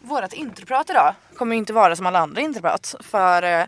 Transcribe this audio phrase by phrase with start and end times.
[0.00, 3.64] Vårat introprat idag kommer inte vara som alla andra introprat för eh,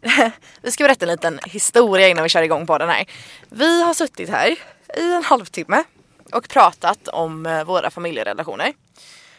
[0.62, 3.04] vi ska berätta en liten historia innan vi kör igång på den här.
[3.48, 4.56] Vi har suttit här
[4.96, 5.84] i en halvtimme
[6.32, 8.72] och pratat om eh, våra familjerelationer.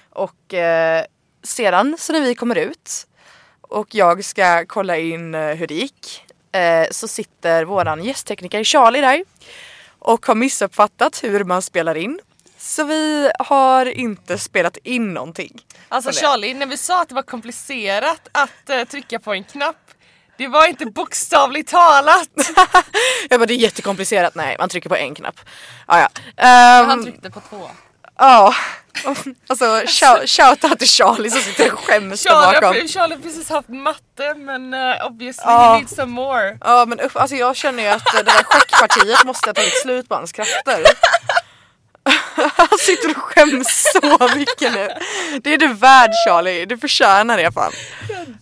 [0.10, 1.06] Och eh,
[1.44, 3.08] sedan så när vi kommer ut
[3.62, 9.02] och jag ska kolla in eh, hur det gick eh, så sitter våran gästtekniker Charlie
[9.02, 9.24] där
[10.00, 12.20] och har missuppfattat hur man spelar in.
[12.62, 15.62] Så vi har inte spelat in någonting.
[15.90, 16.12] Alltså.
[16.12, 19.76] Charlie, när vi sa att det var komplicerat att eh, trycka på en knapp
[20.38, 22.30] det var inte bokstavligt talat.
[23.30, 24.36] Jag bara det är jättekomplicerat.
[24.36, 25.36] Nej man trycker på en knapp.
[25.86, 26.08] Ah, ja.
[26.38, 27.70] Ehm, Han tryckte på två.
[28.20, 28.56] Ja.
[29.48, 32.76] Alltså shout- shoutout till Charlie som sitter och skäms där Charlie bakom.
[32.82, 35.74] har, Charlie har precis haft matte men uh, obviously Ja.
[35.74, 36.58] he needs some more.
[36.62, 40.10] Ja men upp, alltså jag känner ju att det där schackpartiet måste ha tagit slut
[40.10, 40.84] på hans krafter.
[42.36, 44.90] Han sitter och skäms så mycket nu.
[45.42, 47.72] Det är du värd Charlie, du förtjänar det fan.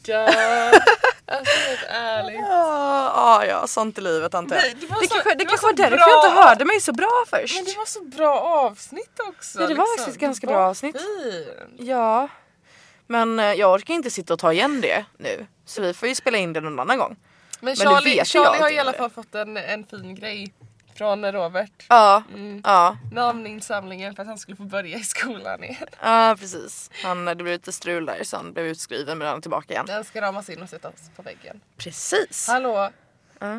[0.05, 0.25] Dör.
[1.31, 2.39] Alltså helt ärligt.
[2.49, 4.63] Ja, ja, ja sånt i livet antar jag.
[4.63, 6.65] Nej, det var Det så- kanske, det var kanske så var därför jag inte hörde
[6.65, 7.55] mig så bra först.
[7.55, 9.61] Men det var så bra avsnitt också.
[9.61, 9.97] Ja, det var liksom.
[9.97, 10.95] faktiskt ett ganska bra var avsnitt.
[10.97, 11.47] fint.
[11.79, 12.27] Ja.
[13.07, 15.45] Men eh, jag orkar inte sitta och ta igen det nu.
[15.65, 17.15] Så vi får ju spela in det någon annan gång.
[17.59, 20.53] Men Charlie, ju Charlie har i alla fall fått en, en fin grej
[20.99, 21.85] från Robert.
[21.89, 22.23] Ja,
[22.63, 22.97] ja.
[23.11, 25.87] Namninsamlingen för att han skulle få börja i skolan igen.
[26.01, 26.91] Ja precis.
[27.03, 29.85] Han, det blev lite strul där så han blev utskriven men han är tillbaka igen.
[29.85, 31.61] Den ska ramas in och sättas på väggen.
[31.77, 32.47] Precis.
[32.47, 32.89] Hallå?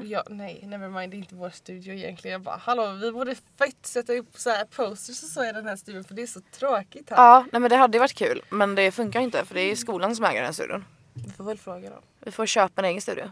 [0.04, 2.32] Ja, nej, nevermind, det är inte vår studio egentligen.
[2.32, 5.66] Jag bara, hallå vi borde fett sätta upp så här posters och så i den
[5.66, 7.16] här studion för det är så tråkigt här.
[7.16, 10.16] Ja, nej men det hade varit kul men det funkar inte för det är skolan
[10.16, 10.84] som äger den studion.
[11.14, 12.02] Vi får väl fråga dem.
[12.20, 13.30] Vi får köpa en egen studio.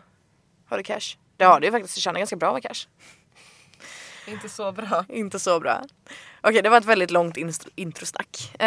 [0.68, 1.16] Har du cash?
[1.36, 2.86] Det har du ju faktiskt, du tjänar ganska bra med cash.
[4.28, 5.04] Inte så bra.
[5.08, 5.82] Inte så bra.
[6.40, 7.36] Okej, det var ett väldigt långt
[7.74, 8.50] introsnack.
[8.58, 8.66] Eh,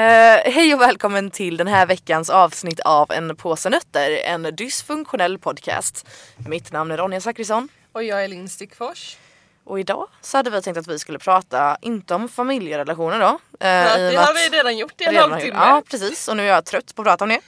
[0.54, 6.08] hej och välkommen till den här veckans avsnitt av En påse nötter, en dysfunktionell podcast.
[6.48, 9.18] Mitt namn är Ronja Zachrisson Och jag är Linn Stickfors.
[9.64, 13.40] och idag så hade vi tänkt att vi skulle prata, inte om familjerelationer då.
[13.60, 15.54] eh, Ja, det har vi redan gjort i en halvtimme.
[15.60, 17.40] Ja precis och nu är jag trött på att prata om det.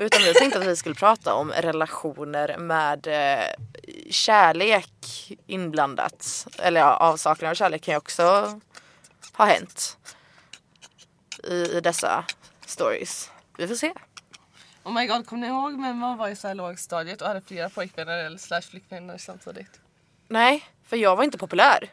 [0.00, 3.44] Utan vi tänkte att vi skulle prata om relationer med eh,
[4.10, 6.46] kärlek inblandat.
[6.58, 8.22] Eller ja, avsaknad av kärlek kan ju också
[9.32, 9.96] ha hänt.
[11.44, 12.24] I, i dessa
[12.66, 13.30] stories.
[13.58, 13.92] Vi får se.
[14.82, 17.40] Oh my god, kommer ni ihåg när man var i så här lågstadiet och hade
[17.40, 19.80] flera pojkvänner eller slash flickvänner samtidigt?
[20.28, 21.92] Nej, för jag var inte populär.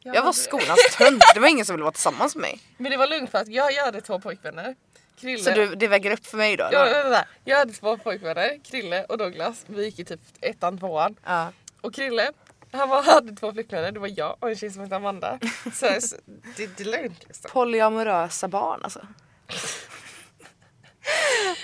[0.00, 1.22] Ja, Jag var skolans tönt.
[1.34, 2.60] Det var ingen som ville vara tillsammans med mig.
[2.76, 4.76] Men det var lugnt för att jag, jag hade två pojkvänner.
[5.20, 5.42] Krille.
[5.42, 6.68] Så du, det väger upp för mig då?
[6.72, 6.92] Ja, eller?
[6.94, 7.26] vänta, vänta.
[7.44, 9.64] jag hade två pojkvänner, Krille och Douglas.
[9.66, 11.16] Vi gick i typ ettan, tvåan.
[11.24, 11.52] Ja.
[11.80, 12.30] Och Krille,
[12.72, 13.92] han var, hade två flickvänner.
[13.92, 15.38] Det var jag och en tjej som hette Amanda.
[15.64, 16.16] Så, så
[16.56, 17.50] det, det är lugnt liksom.
[17.50, 19.00] Polyamorösa barn alltså.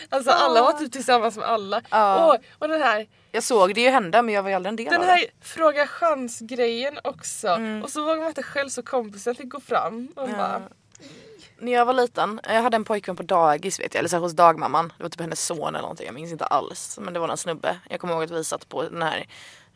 [0.09, 1.83] Alltså alla var typ tillsammans med alla.
[1.91, 2.27] Ja.
[2.35, 4.77] Och, och den här, Jag såg det ju hända men jag var ju aldrig en
[4.77, 5.47] del den av här det.
[5.49, 7.49] fråga chans grejen också.
[7.49, 7.83] Mm.
[7.83, 10.09] Och så vågade man inte själv så kompisen fick gå fram.
[10.17, 10.63] Och bara,
[11.61, 14.21] När jag var liten, jag hade en pojkvän på dagis vet jag, eller så här,
[14.21, 14.93] hos dagmamman.
[14.97, 16.99] Det var typ hennes son eller någonting, jag minns inte alls.
[17.03, 17.79] Men det var en snubbe.
[17.91, 19.27] Jag kommer ihåg att vi satt på den här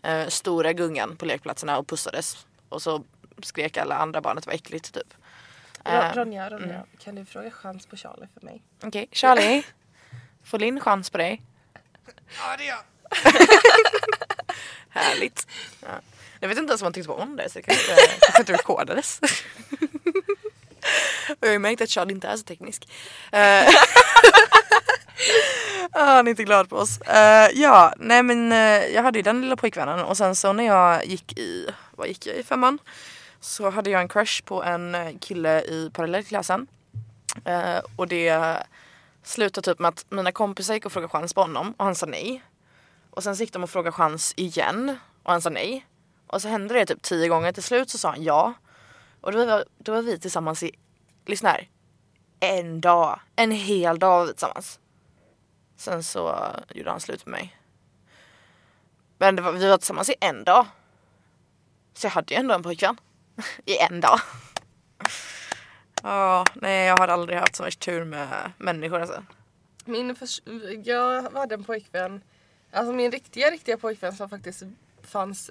[0.02, 2.46] eh, stora gungan på lekplatserna och pussades.
[2.68, 3.02] Och så
[3.42, 5.14] skrek alla andra barn att det var äckligt typ.
[5.84, 8.62] Eh, Ron- Ronja, Ronja, kan du fråga chans på Charlie för mig?
[8.82, 9.62] Okej, Charlie.
[10.44, 11.42] Får Linn chans på dig?
[12.38, 12.78] Ja, det är jag.
[14.88, 15.46] Härligt.
[15.80, 15.88] Ja.
[16.40, 18.42] Jag vet inte ens om han tyckte på om det så det kanske inte, kanske
[18.42, 19.20] inte rekordades.
[21.28, 22.88] Och jag har ju märkt att Charles inte är så teknisk.
[23.32, 23.68] Eh,
[25.92, 27.00] ah, han är inte glad på oss.
[27.00, 30.64] Uh, ja, nej men uh, jag hade ju den lilla pojkvännen och sen så när
[30.64, 32.78] jag gick i, vad gick jag i femman?
[33.40, 36.66] Så hade jag en crush på en kille i parallellklassen.
[37.48, 38.58] Uh, och det
[39.22, 42.06] slutade typ med att mina kompisar gick och frågade chans på honom och han sa
[42.06, 42.42] nej.
[43.10, 45.86] Och sen så gick de och frågade chans igen och han sa nej.
[46.26, 47.52] Och så hände det typ tio gånger.
[47.52, 48.54] Till slut så sa han ja.
[49.20, 50.72] Och då var, då var vi tillsammans i,
[51.26, 51.68] lyssna här,
[52.40, 53.20] en dag.
[53.36, 54.80] En hel dag var vi tillsammans.
[55.76, 57.56] Sen så gjorde han slut med mig.
[59.18, 60.66] Men det var, vi var tillsammans i en dag.
[61.94, 62.96] Så jag hade ju ändå en pojkvän.
[63.64, 64.20] I en dag.
[66.02, 69.24] Ja, nej jag har aldrig haft så mycket tur med människor alltså.
[69.84, 70.42] Min förs-
[70.84, 72.22] jag hade en pojkvän,
[72.72, 74.62] alltså min riktiga riktiga pojkvän som faktiskt
[75.02, 75.50] fanns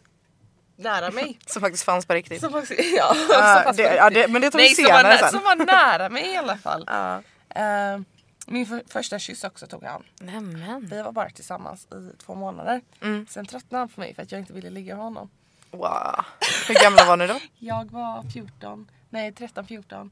[0.82, 1.40] nära mig.
[1.46, 2.42] Som faktiskt fanns på riktigt.
[2.42, 3.98] Som faktiskt, ja, som Ja, fanns på det, riktigt.
[3.98, 5.30] ja, det, men det tar vi Nej, som var, senare sen.
[5.30, 6.84] som var nära mig i alla fall.
[6.88, 7.22] Ja.
[7.50, 8.00] Eh,
[8.48, 10.04] min för, första kyss också tog han.
[10.20, 10.88] Nämen.
[10.92, 12.82] Vi var bara tillsammans i två månader.
[13.02, 13.28] Mm.
[13.30, 15.30] Sen tröttnade han på mig för att jag inte ville ligga med honom.
[15.72, 16.26] Wow.
[16.68, 17.40] Hur gamla var ni då?
[17.58, 20.12] Jag var 14, nej 13, 14.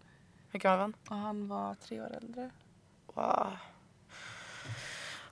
[0.52, 0.94] Hur gammal var han?
[1.10, 2.50] Och han var tre år äldre.
[3.14, 3.48] Wow.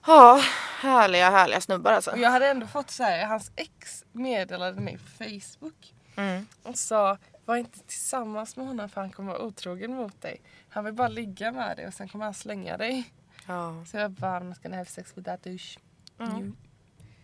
[0.08, 0.40] Ja,
[0.80, 2.10] härliga härliga snubbar alltså.
[2.10, 6.46] Och jag hade ändå fått så här, hans ex meddelade mig på Facebook Mm.
[6.62, 10.40] och sa var inte tillsammans med honom för han kommer vara otrogen mot dig.
[10.68, 13.12] Han vill bara ligga med dig och sen kommer han slänga dig.
[13.46, 13.84] Ja.
[13.86, 15.78] Så jag bara, I'm not gonna have sex with that douche.
[16.20, 16.56] Mm.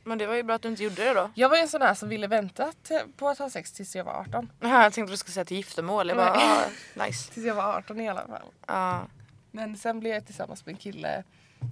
[0.04, 1.30] Men det var ju bra att du inte gjorde det då.
[1.34, 3.96] Jag var ju en sån här som ville vänta till- på att ha sex tills
[3.96, 4.52] jag var 18.
[4.60, 6.08] Jaha, jag tänkte att du skulle säga till giftermål.
[6.08, 6.64] Jag bara, ah,
[7.06, 7.32] nice.
[7.32, 8.48] Tills jag var 18 i alla fall.
[8.66, 9.06] Ja.
[9.50, 11.24] Men sen blev jag tillsammans med en kille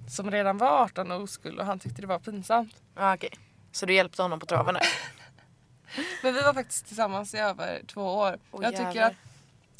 [0.09, 2.81] som redan var 18 och oskuld och han tyckte det var pinsamt.
[2.95, 3.29] Ja, okej.
[3.71, 4.75] Så du hjälpte honom på traven?
[6.23, 8.37] Men vi var faktiskt tillsammans i över två år.
[8.51, 9.15] Åh, jag tycker jävlar.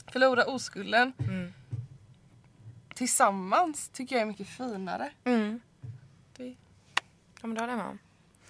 [0.05, 1.53] att förlora oskulden Mm.
[2.95, 5.11] tillsammans tycker jag är mycket finare.
[5.23, 5.61] Mm.
[6.37, 6.55] Det,
[7.41, 7.99] Ja men det håller jag med om.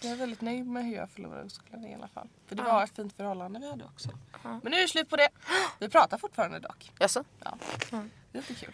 [0.01, 2.27] jag är väldigt nöjd med hur jag förlorade oskulden i alla fall.
[2.48, 2.74] För det Ja.
[2.74, 4.10] var ett fint förhållande vi hade också.
[4.44, 4.60] Ja.
[4.63, 5.30] Men nu är det slut på det.
[5.80, 6.92] Vi pratar fortfarande dock.
[7.00, 7.24] Jaså?
[7.44, 7.57] Ja.
[7.92, 8.12] Mm.
[8.31, 8.74] Det är lite kul.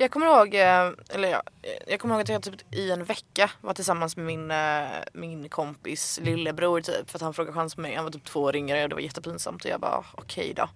[0.00, 1.42] Jag kommer ihåg, eh, eller ja,
[1.86, 5.48] jag kommer ihåg att jag typ i en vecka var tillsammans med min, eh, min
[5.48, 7.94] kompis lillebror typ för att han frågade chans på mig.
[7.94, 10.54] Han var typ två år yngre och det var jättepinsamt och jag bara ah, okej
[10.56, 10.68] då.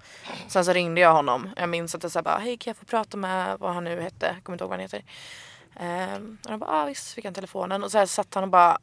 [0.49, 1.51] Sen så ringde jag honom.
[1.57, 4.01] Jag minns att jag sa bara hej kan jag få prata med vad han nu
[4.01, 5.05] hette, kommer inte ihåg vad han heter.
[5.77, 8.51] Ehm, och han bara ah, visst fick han telefonen och så här satt han och
[8.51, 8.79] bara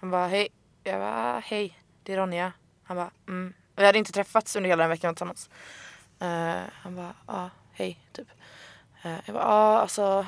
[0.00, 0.48] han bara hej.
[0.84, 2.52] Jag bara ah, hej det är Ronja.
[2.84, 3.54] Han bara mm.
[3.76, 5.50] Vi hade inte träffats under hela den veckan tillsammans.
[6.20, 8.28] Eh, han bara ja hej typ.
[9.02, 10.26] Eh, jag bara, ja alltså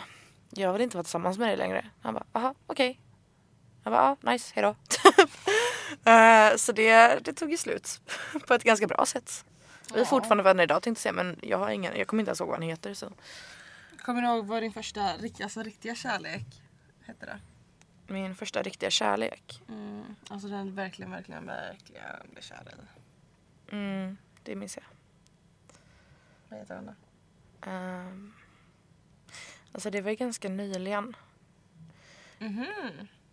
[0.51, 1.87] jag vill inte vara tillsammans med dig längre.
[2.03, 3.01] Han bara, aha okej.
[3.83, 4.77] Jag bara, ja nice, hejdå.
[6.05, 8.01] Eh, så det, det tog ju slut
[8.49, 9.45] på ett ganska bra sätt.
[9.89, 10.05] Vi är Ja.
[10.05, 12.49] fortfarande vänner idag tänkte jag säga men jag har ingen, jag kommer inte ens ihåg
[12.49, 12.95] vad han heter.
[12.95, 13.13] Så.
[14.05, 15.13] Kommer du ihåg vad din första
[15.43, 16.63] alltså, riktiga kärlek
[17.07, 17.41] hette det?
[18.13, 19.63] Min första riktiga kärlek.
[19.69, 22.69] Mm, alltså den verkligen, verkligen, verkligen blev kär
[23.71, 23.73] i.
[23.75, 24.85] Mm, det minns jag.
[26.49, 27.71] Vad heter den då?
[27.71, 28.33] Um,
[29.73, 31.17] alltså det var ju ganska nyligen.
[32.39, 32.67] Mhm.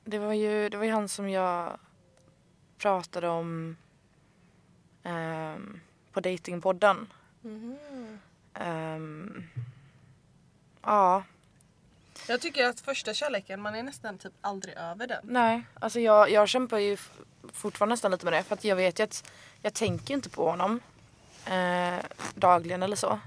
[0.03, 1.77] Det var ju, det var ju han som jag
[2.77, 3.77] pratade om
[5.03, 5.79] ehm,
[6.11, 7.13] på datingpodden.
[7.41, 7.77] Mhm.
[8.53, 9.43] Ehm,
[10.81, 11.23] ja,
[12.27, 15.19] Jag tycker att första kärleken, man är nästan typ aldrig över den.
[15.23, 15.63] nej.
[15.79, 16.97] Alltså jag, jag kämpar ju
[17.53, 18.43] fortfarande nästan lite med det.
[18.43, 19.31] För att jag vet ju att
[19.61, 20.79] jag tänker inte på honom
[21.45, 22.05] eh,
[22.35, 23.19] dagligen eller så.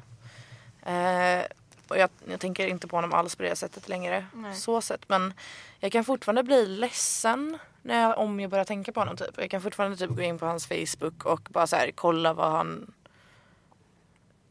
[0.82, 1.44] Eh,
[1.90, 4.26] och jag, jag tänker inte på honom alls på det sättet längre.
[4.34, 4.54] Nej.
[4.54, 5.08] Så sätt.
[5.08, 5.34] Men
[5.80, 9.16] jag kan fortfarande bli ledsen när jag, om jag börjar tänka på honom.
[9.16, 9.34] Typ.
[9.36, 12.52] Jag kan fortfarande typ gå in på hans Facebook och bara så här, kolla vad
[12.52, 12.94] han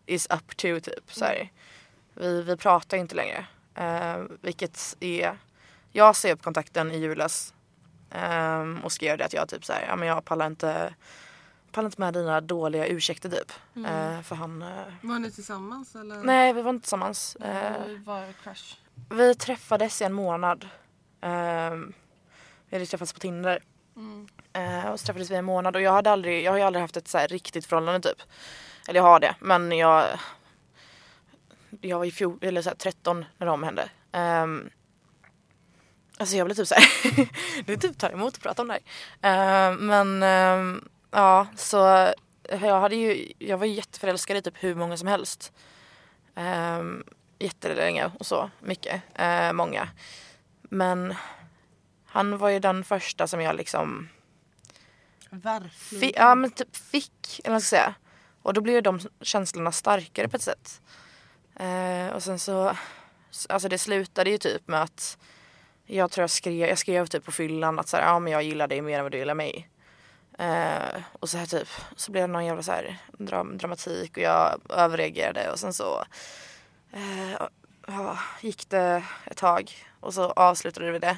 [0.06, 0.80] is up to.
[0.80, 1.14] Typ.
[1.14, 1.52] Så här.
[2.14, 3.46] Vi, vi pratar inte längre.
[3.76, 5.38] Eh, vilket är...
[5.92, 7.54] Jag sa upp kontakten i julas
[8.12, 10.94] ehm, och skrev det att jag typ så här, ja men jag pallar inte,
[11.72, 13.52] pallar inte med dina dåliga ursäkter typ.
[13.88, 14.62] Eh, för han...
[14.62, 14.68] eh,
[15.02, 16.24] Var ni tillsammans eller?
[16.24, 17.36] nej vi var inte tillsammans.
[17.36, 18.76] Eh, Det var crush.
[19.10, 20.68] vi träffades i en månad.
[21.22, 21.94] Ehm,
[22.70, 23.64] vi hade träffats på Tinder.
[23.96, 24.28] Mm.
[24.54, 26.64] Eh, och så träffades vi i en månad och jag hade aldrig, jag har ju
[26.64, 28.22] aldrig haft ett så här riktigt förhållande typ.
[28.88, 30.06] Eller jag har det men jag
[31.82, 33.90] Jag var ju fjol, eller så här, 13 när de hände.
[34.14, 34.70] Um,
[36.18, 36.84] alltså jag blev typ såhär
[37.66, 38.82] Det är typ ta emot att prata om det här.
[39.72, 41.78] Ehm, men ehm, ja så
[42.50, 45.54] jag hade ju, jag var jätteförälskad i typ hur många som helst.
[46.36, 47.04] Um,
[47.40, 49.90] jättelänge och så mycket, eh, många.
[50.62, 51.16] Men
[52.06, 54.10] han var ju den första som jag liksom
[55.30, 56.02] Verkligen.
[56.02, 57.96] Fi- ja men typ fick, eller vad ska jag säga.
[58.42, 60.82] Och då blev ju de känslorna starkare på ett sätt.
[61.56, 62.76] Eh, och sen så,
[63.50, 65.18] alltså det slutade ju typ med att
[65.86, 68.44] jag tror jag skrev, jag skrev typ på fyllan att så här, ja men jag
[68.44, 69.70] gillar dig mer än vad du gillar mig.
[70.40, 74.24] Eh, och så här typ, så blev det någon jävla så här dram- dramatik och
[74.24, 76.04] jag överreagerade och sen så
[76.92, 77.32] eh,
[77.88, 81.18] ja, gick det ett tag och så avslutade vi det.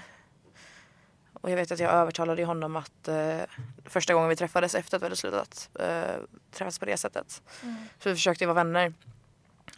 [1.34, 3.40] Och jag vet att jag övertalade honom att eh,
[3.86, 6.16] första gången vi träffades efter att vi hade slutat eh,
[6.52, 7.42] träffas på det sättet.
[7.64, 7.76] Mm.
[8.00, 8.94] Så vi försökte vara vänner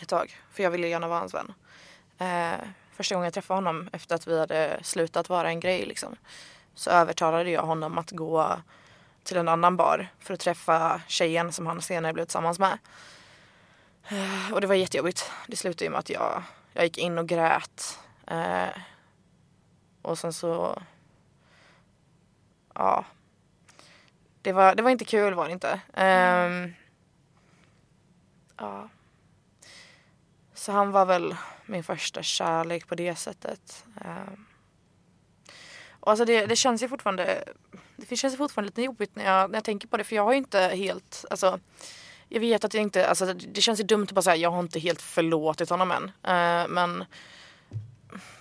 [0.01, 0.37] ett tag.
[0.51, 1.53] För jag ville gärna vara hans vän.
[2.17, 6.15] Eh, första gången jag träffade honom efter att vi hade slutat vara en grej liksom.
[6.75, 8.57] Så övertalade jag honom att gå
[9.23, 12.77] till en annan bar för att träffa tjejen som han senare blev tillsammans med.
[14.07, 15.31] Eh, och det var jättejobbigt.
[15.47, 17.99] Det slutade ju med att jag, jag gick in och grät.
[18.27, 18.69] Eh,
[20.01, 20.81] och sen så
[22.73, 23.05] ja.
[24.41, 25.81] Det var, det var inte kul var det inte.
[25.93, 26.69] Eh,
[28.57, 28.89] ja.
[30.53, 33.85] Så han var väl min första kärlek på det sättet.
[34.05, 34.33] Eh,
[36.03, 37.43] och alltså det, det känns ju fortfarande
[37.95, 40.31] det känns fortfarande lite jobbigt när jag, när jag tänker på det för jag har
[40.31, 41.59] ju inte helt, alltså
[42.29, 44.59] jag vet att jag inte, alltså det, känns ju dumt att bara säga jag har
[44.59, 46.03] inte helt förlåtit honom än.
[46.03, 47.03] Eh, men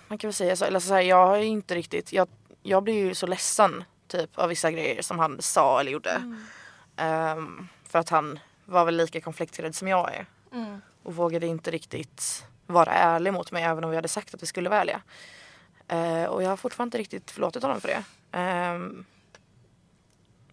[0.07, 2.27] man kan väl säga så, eller så här, jag har ju inte riktigt, jag,
[2.63, 6.35] jag blir ju så ledsen typ av vissa grejer som han sa eller gjorde.
[6.97, 10.25] Ehm, för att han var väl lika konflikträdd som jag är.
[10.53, 10.81] Mm.
[11.03, 14.47] Och vågade inte riktigt vara ärlig mot mig även om vi hade sagt att vi
[14.47, 15.01] skulle vara ärliga.
[15.87, 18.03] Eh, och jag har fortfarande inte riktigt förlåtit honom för det.
[18.37, 18.79] Eh,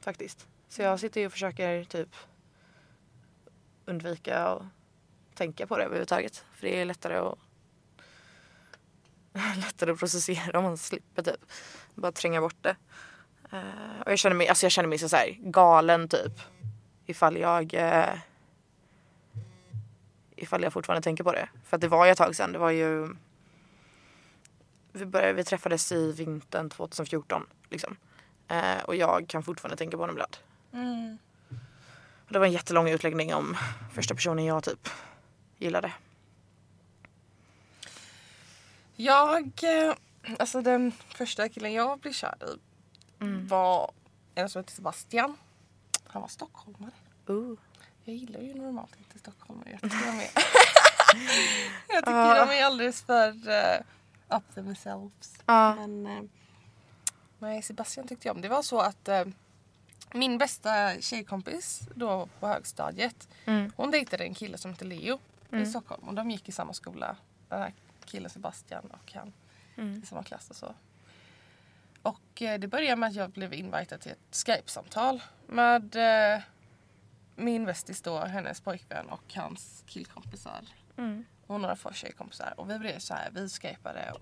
[0.00, 0.46] faktiskt.
[0.68, 2.16] Så jag sitter ju och försöker typ
[3.84, 4.62] undvika att
[5.34, 6.44] tänka på det överhuvudtaget.
[6.54, 7.38] För det är lättare att
[9.56, 11.40] lättare att processera om man slipper typ
[11.94, 12.76] bara tränga bort det.
[13.52, 16.32] Uh, och jag känner mig, alltså jag känner mig så så här galen typ
[17.06, 18.18] ifall jag uh,
[20.36, 21.48] ifall jag fortfarande tänker på det.
[21.64, 22.52] För att det var ju ett tag sedan.
[22.52, 23.08] Det var ju
[24.92, 27.96] vi, började, vi träffades i vintern 2014 liksom.
[28.48, 30.36] Eh, och jag kan fortfarande tänka på honom ibland.
[30.72, 31.18] Mm.
[32.26, 33.56] Och det var en jättelång utläggning om
[33.94, 34.88] första personen jag typ
[35.58, 35.92] gillade.
[38.96, 39.94] Jag, eh,
[40.38, 42.58] alltså den första killen jag blev kär i
[43.22, 43.46] Mm.
[43.46, 43.90] var
[44.34, 45.36] en som hette Sebastian.
[46.06, 46.90] Han var stockholmare.
[47.26, 47.58] Ooh.
[48.04, 49.70] Jag gillar ju normalt inte stockholmare.
[49.70, 50.30] Jag tycker de är,
[51.88, 53.84] jag tycker de är alldeles för uh,
[54.30, 55.34] up themselves.
[55.46, 55.74] Ja.
[55.74, 56.22] Men eh,
[57.38, 58.42] nej, Sebastian tyckte jag om.
[58.42, 59.24] Det var så att eh,
[60.12, 63.72] min bästa tjejkompis då på högstadiet Mm.
[63.76, 65.18] hon dejtade en kille som hette Leo
[65.50, 65.66] i Mm.
[65.66, 67.16] Stockholm och de gick i samma skola.
[67.48, 69.32] Den här killen Sebastian och han
[69.76, 70.00] Mm.
[70.02, 70.74] i samma klass och så.
[72.02, 75.96] Och eh, det började med att jag blev invitad till ett Skype-samtal med
[76.36, 76.42] eh,
[77.36, 80.60] min bästis då, hennes pojkvän och hans killkompisar
[80.96, 81.24] Mm.
[81.54, 82.54] Och några få tjejkompisar.
[82.56, 84.12] Och vi blev så här, vi skypade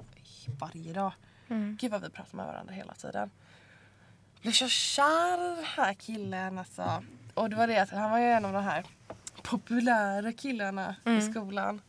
[0.59, 1.13] varje dag.
[1.49, 1.77] Mm.
[1.81, 3.31] Gud vad vi pratade med varandra hela tiden.
[4.43, 7.05] Blev så kär i den här killen alltså.
[7.35, 8.85] Och det var det att han var ju en av de här
[9.43, 11.33] populära killarna i Mm.
[11.33, 11.81] skolan.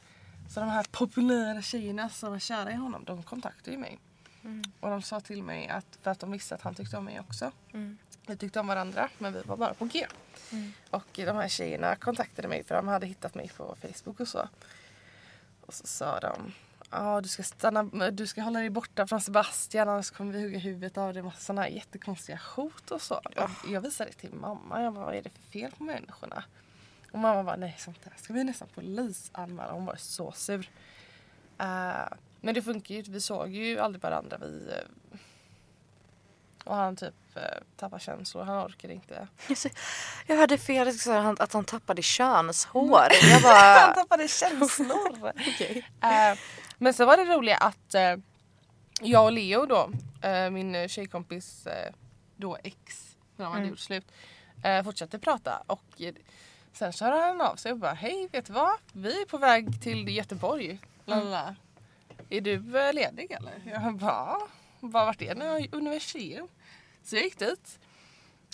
[0.49, 3.99] Så de här populära tjejerna som var kära i honom, de kontaktade ju mig.
[4.43, 4.63] Mm.
[4.79, 7.19] Och de sa till mig att, för att de visste att han tyckte om mig
[7.19, 7.51] också.
[7.73, 7.97] Mm.
[8.27, 10.07] Vi tyckte om varandra men vi var bara på G.
[10.51, 10.73] Mm.
[10.89, 14.49] Och de här tjejerna kontaktade mig för de hade hittat mig på Facebook och så.
[15.69, 16.53] Och så sa de
[16.91, 20.59] Ja, du ska stanna, du ska hålla dig borta från Sebastian annars kommer vi hugga
[20.59, 21.23] huvudet av dig.
[21.23, 23.21] Massa sådana jättekonstiga hot och så.
[23.35, 23.49] Ja.
[23.67, 24.83] Jag visade det till mamma.
[24.83, 26.43] Jag bara, vad är det för fel på människorna?
[27.11, 29.71] Och mamma bara, nej sånt där ska vi nästan polisanmäla.
[29.71, 30.69] Hon var så sur.
[31.57, 32.07] Eh,
[32.41, 33.01] men det funkar ju.
[33.01, 34.37] Vi såg ju aldrig varandra.
[34.37, 35.19] Vi, eh,
[36.69, 37.41] och han typ uh,
[37.77, 38.43] tappade känslor.
[38.43, 39.27] Han orkade inte.
[40.27, 40.81] Jag hörde säga
[41.19, 43.07] att han- han tappade könshår.
[43.21, 43.93] Jag han bara...
[43.93, 45.31] tappade känslor.
[45.47, 45.85] Okej.
[46.01, 46.37] Eh,
[46.77, 48.15] men så var det roliga att eh,
[49.01, 49.89] jag och Leo då,
[50.27, 51.93] eh, min eh, tjejkompis eh,
[52.35, 53.69] då ex, när de hade Mm.
[53.69, 54.11] gjort slut,
[54.63, 56.13] eh, fortsatte prata och eh,
[56.73, 58.77] sen så hörde han av sig och bara hej vet du vad?
[58.93, 60.79] Vi är på väg till Göteborg.
[61.05, 61.55] Lalala.
[62.29, 63.53] Är du eh, ledig eller?
[63.65, 64.37] Jag bara
[64.79, 65.69] vart är ni?
[65.71, 66.47] Universium.
[67.09, 67.79] Så jag gick dit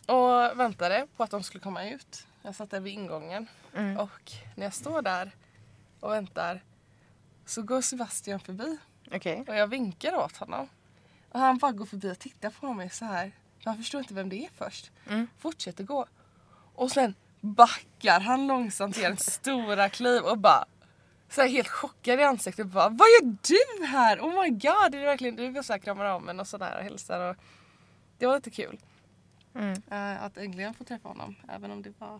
[0.05, 2.27] och väntade på att de skulle komma ut.
[2.41, 3.97] Jag satt där vid ingången Mm.
[3.97, 5.31] och när jag står där
[5.99, 6.63] och väntar
[7.45, 8.77] så går Sebastian förbi
[9.11, 9.43] Okej.
[9.47, 10.69] och jag vinkar åt honom.
[11.31, 13.31] Och han bara går förbi och tittar på mig så här.
[13.65, 14.91] Han förstår inte vem det är först.
[15.09, 15.27] Mm.
[15.39, 16.05] Fortsätter gå.
[16.75, 20.65] Och sen backar han långsamt igen stora kliv och bara
[21.29, 24.19] så här helt chockad i ansiktet bara Vad gör du här?
[24.19, 25.59] Oh my god, är det verkligen du?
[25.59, 27.35] Och så här kramar om en och sådär och hälsar och
[28.17, 28.79] det var lite kul.
[29.55, 29.81] Mm.
[29.91, 32.19] eh, att äntligen få träffa honom även om det var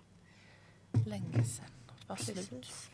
[1.06, 1.66] länge sedan.
[2.00, 2.90] Det var slut.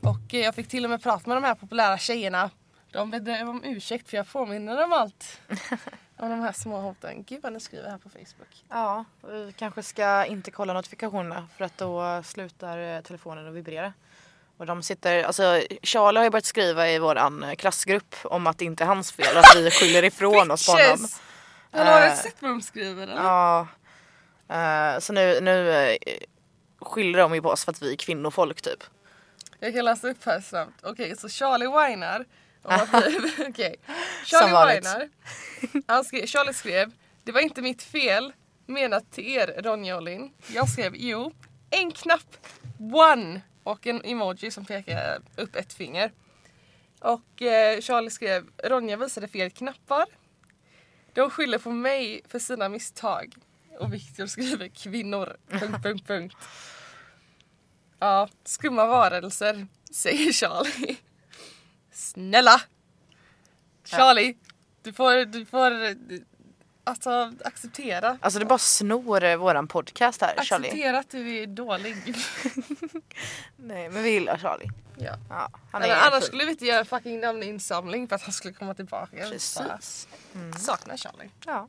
[0.00, 2.50] Och eh, jag fick till och med prata med de här populära tjejerna.
[2.92, 5.40] De bad om ursäkt för jag påminner dem allt.
[6.18, 7.22] om de här små hoten.
[7.22, 8.64] Gud vad ni skriver här på Facebook.
[8.68, 13.92] Ja, vi kanske ska inte kolla notifikationerna för att då slutar eh, telefonen att vibrera.
[14.56, 18.64] Och de sitter, alltså Charlie har ju börjat skriva i våran klassgrupp om att det
[18.64, 21.08] inte är hans fel, att vi skyller ifrån oss på honom.
[21.70, 23.14] Men har du Eh, sett vad de skriver eller?
[23.22, 23.68] Ja.
[24.48, 25.96] Eh, så nu, nu eh,
[26.80, 28.84] skyller de ju på oss för att vi är kvinnofolk typ.
[29.60, 30.72] Jag kan läsa upp här snabbt.
[30.82, 31.66] Okej, så Charlie
[33.08, 33.76] vi- Okej.
[34.24, 35.08] Som Charlie whinar.
[35.86, 36.90] Han skrev, Charlie skrev
[37.24, 38.32] Det var inte mitt fel
[38.66, 40.32] menat till er Ronja och Linn.
[40.54, 41.32] Jag skrev jo,
[41.70, 42.36] en knapp,
[42.92, 46.12] one och en emoji som pekar upp ett finger.
[47.00, 50.04] Och eh, Charlie skrev Ronja visade fel knappar.
[51.18, 53.34] De skyller på mig för sina misstag.
[53.78, 55.36] Och Viktor skriver kvinnor.
[55.48, 56.36] Punkt, punkt, punkt.
[57.98, 60.96] Ja, skumma varelser, säger Charlie.
[61.92, 62.60] Snälla!
[63.84, 64.36] Charlie,
[64.82, 65.72] du får, du får
[66.84, 68.18] Alltså acceptera.
[68.20, 70.68] Alltså det bara snor eh, våran podcast här Charlie.
[70.68, 71.96] Acceptera att du är dålig.
[73.56, 74.70] Nej men vi gillar Charlie.
[75.00, 75.14] Ja.
[75.28, 78.54] Ja, han Men är annars skulle vi inte göra fucking namninsamling för att han skulle
[78.54, 79.16] komma tillbaka.
[79.16, 80.08] Precis.
[80.58, 81.30] Saknar Charlie.
[81.46, 81.68] Ja.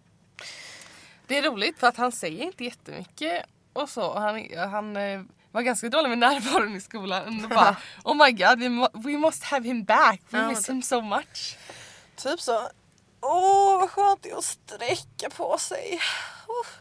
[1.27, 4.05] Det är roligt för att han säger inte jättemycket och så.
[4.05, 5.21] Och han, han eh,
[5.51, 7.43] var ganska dålig med närvaron i skolan.
[7.43, 10.21] Och bara, oh my god, we, mo- we must have him back.
[10.29, 11.57] We Ja, miss him so much.
[12.15, 12.69] Typ så.
[13.21, 15.99] Åh vad skönt det är att sträcka på sig.
[16.61, 16.77] Uff.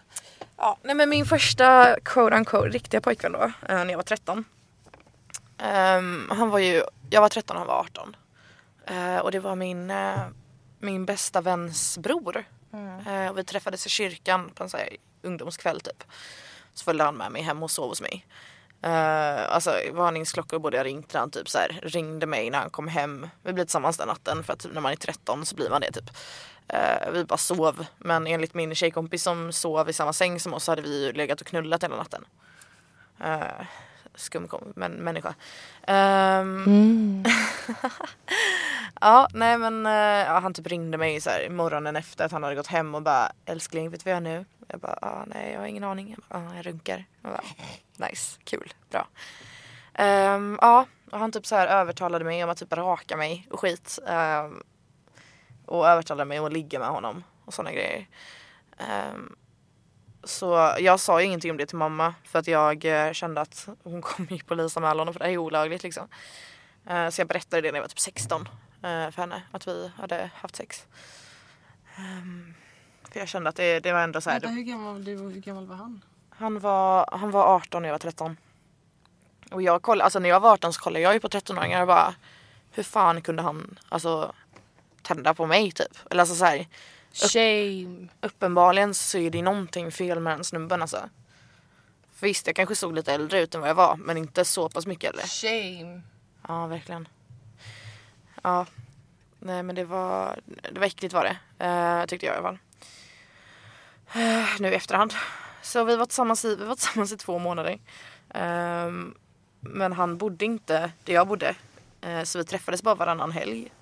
[0.56, 4.44] Ja, nej men min första quote unquote riktiga pojkvän då, eh, när jag var 13.
[5.58, 8.16] Ehm, han var ju, jag var 13 och han var 18.
[8.86, 10.20] Eh, och det var min, eh,
[10.78, 12.44] min bästa väns bror.
[13.06, 16.04] Eh, och vi träffades i kyrkan på en sån här ungdomskväll typ.
[16.74, 18.26] Så följde han med mig hem och sov hos mig.
[18.86, 22.70] Uh, alltså varningsklockor borde jag ringt när han typ så här, ringde mig när han
[22.70, 23.28] kom hem.
[23.42, 25.80] Vi blev tillsammans den natten för att typ, när man är 13 så blir man
[25.80, 26.10] det typ.
[26.68, 30.64] Eh, vi bara sov men enligt min tjejkompis som sov i samma säng som oss
[30.64, 32.24] så hade vi ju legat och knullat hela natten.
[33.20, 33.66] Uh,
[34.18, 35.34] skum men, människa.
[35.86, 37.24] Ehm,
[39.00, 42.42] ja nej men eh, ja, han typ ringde mig så här, morgonen efter att han
[42.42, 44.44] hade gått hem och bara älskling vet du vad jag gör nu?
[44.68, 46.08] Jag bara ah, nej jag har ingen aning.
[46.08, 47.04] Jag, bara, ah, jag runkar.
[47.22, 49.08] Jag bara, nice, kul, bra.
[49.94, 53.60] Ehm, ja och han typ så här övertalade mig om att typ raka mig och
[53.60, 53.98] skit.
[54.06, 54.62] Ehm,
[55.66, 58.06] och övertalade mig om att ligga med honom och sådana grejer.
[58.78, 59.36] Ehm,
[60.28, 63.68] så jag sa ju ingenting om det till mamma för att jag eh, kände att
[63.82, 66.08] hon kommer ju polisanmäla honom för det här är olagligt liksom.
[66.86, 69.90] Eh, så jag berättade det när jag var typ 16 eh, för henne att vi
[69.96, 70.86] hade haft sex.
[71.96, 72.54] Ehm,
[73.12, 75.40] för jag kände att det, det var ändå så här, Vänta, hur gammal du hur
[75.40, 76.02] gammal var han?
[76.38, 78.36] han var, han var 18 och jag var 13.
[79.50, 81.86] Och jag kollade, alltså när jag var 18 så kollade jag ju på 13-åringar och
[81.86, 82.14] bara
[82.70, 84.32] hur fan kunde han alltså
[85.02, 85.98] tända på mig typ?
[86.10, 86.66] Eller alltså så här,
[87.12, 88.08] Shame.
[88.20, 91.08] uppenbarligen så är det någonting fel med den snubben alltså.
[92.14, 94.68] För visst, jag kanske såg lite äldre ut än vad jag var men inte så
[94.68, 95.26] pass mycket äldre.
[95.26, 96.02] Shame.
[96.48, 97.08] Ja, verkligen.
[98.42, 98.66] Ja.
[99.38, 100.40] Nej men det var,
[100.72, 101.64] det var äckligt var det.
[101.64, 102.58] Uh, tyckte jag i alla fall.
[104.14, 105.14] Eh, nu i efterhand.
[105.62, 107.78] Så vi var tillsammans i, vi var tillsammans i två månader.
[108.30, 109.14] Ehm,
[109.60, 111.54] men han bodde inte där jag bodde.
[112.00, 113.72] Eh, så vi träffades bara varannan helg.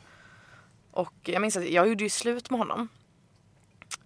[0.91, 2.89] Och jag minns att jag gjorde ju slut med honom.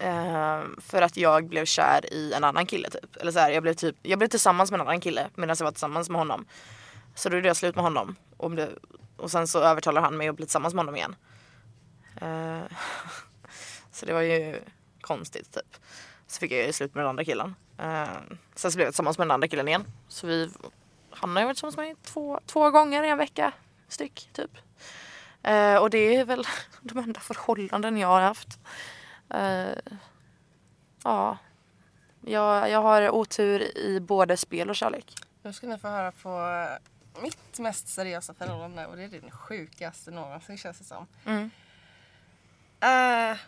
[0.01, 3.17] Ehm, för att jag blev kär i en annan kille typ.
[3.17, 5.65] Eller så här, jag blev typ, jag blev tillsammans med en annan kille medan jag
[5.65, 6.47] var tillsammans med honom.
[7.15, 8.17] Så då gjorde jag slut med honom.
[8.37, 8.71] Och, det,
[9.17, 11.17] och sen så övertalade han mig att bli tillsammans med honom igen.
[12.23, 12.63] Uh,
[13.93, 14.61] så det var ju
[15.01, 15.77] konstigt typ.
[16.27, 17.55] Så fick jag ju slut med den andra killen.
[17.81, 19.85] Uh, sen så blev jag tillsammans med den andra killen igen.
[20.09, 20.51] Så vi,
[21.11, 23.53] han har ju varit tillsammans med mig två, två gånger i en vecka
[23.89, 24.51] styck typ.
[25.81, 26.47] Och det är väl
[26.81, 28.59] de enda förhållanden jag har haft.
[29.31, 29.79] Eh,
[31.05, 31.39] ja.
[32.21, 35.15] Jag, jag har otur i både spel och kärlek.
[35.43, 36.67] Nu ska ni få höra på
[37.23, 41.07] mitt mest seriösa förhållande och det är det sjukaste någonsin känns det som.
[41.27, 41.51] Mm.
[42.81, 43.39] Eh,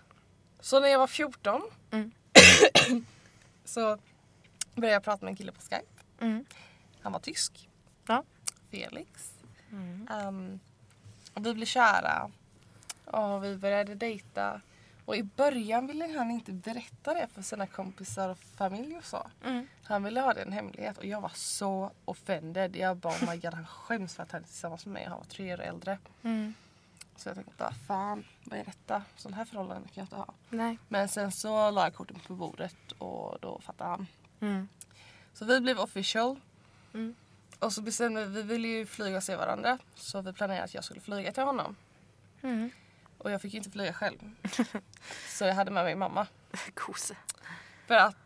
[0.61, 2.13] så när jag var 14 Mm.
[3.65, 3.99] så
[4.75, 6.03] började jag prata med en kille på Skype.
[6.21, 6.45] Mm.
[7.03, 7.69] Han var tysk.
[8.07, 8.25] Ja.
[8.71, 9.33] Felix.
[9.71, 10.09] Mm.
[10.11, 10.61] Ehm,
[11.35, 12.31] och vi blev kära.
[13.05, 14.61] Och vi började dejta.
[15.13, 19.27] Och i början ville han inte berätta det för sina kompisar och familj och så.
[19.45, 19.67] Mm.
[19.85, 22.77] Han ville ha det en hemlighet och jag var så offended.
[22.77, 25.05] Jag bara oh my god han skäms för att han är tillsammans med mig.
[25.05, 25.99] Han var tre år äldre.
[26.23, 26.55] Mm.
[27.17, 29.03] Så jag tänkte vad fan vad är detta?
[29.17, 30.35] Sån här förhållanden kan jag inte ha.
[30.49, 30.79] Nej.
[30.89, 34.07] Men sen så la jag korten på bordet och då fattade han.
[34.41, 34.69] Mm.
[35.35, 36.41] Så vi blev official.
[36.95, 37.15] Mm.
[37.59, 39.79] Och så bestämde vi, vi ville ju flyga och se varandra.
[39.95, 41.77] Så vi planerade att jag skulle flyga till honom.
[42.43, 42.71] Mm.
[43.25, 44.19] Och jag fick ju inte flyga själv.
[45.29, 46.27] så jag hade med mig mamma.
[46.75, 47.17] Kose.
[47.87, 48.17] För att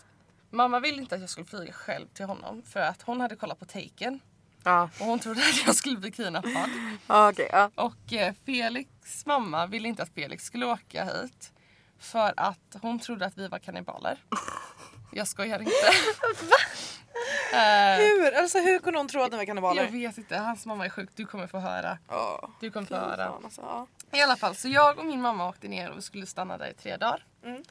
[0.51, 2.63] mamma ville inte att jag skulle flyga själv till honom.
[2.63, 4.21] För att hon hade kollat på Taken.
[4.65, 4.91] Ja.
[5.01, 6.71] Och hon trodde att jag skulle bli kidnappad.
[7.07, 7.71] Ja, Okej, ja.
[7.75, 11.53] Och eh, Felix mamma ville inte att Felix skulle åka hit.
[11.99, 14.19] För att hon trodde att vi var kannibaler.
[15.13, 15.87] Jag skojar inte.
[17.53, 18.39] Eh, Hur?
[18.39, 19.87] Alltså hur kunde hon tro att ni var jag kannibaler?
[19.87, 21.11] vet inte, hans mamma är sjuk.
[21.15, 21.99] Du kommer få höra.
[22.09, 22.51] Ja.
[22.61, 23.33] Du kommer få höra.
[23.45, 23.87] alltså, ja.
[24.13, 26.71] I alla fall, så jag och min mamma åkte ner och vi skulle stanna där
[26.71, 27.25] i tre dagar.
[27.43, 27.63] Mm.